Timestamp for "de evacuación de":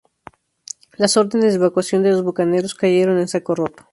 1.53-2.09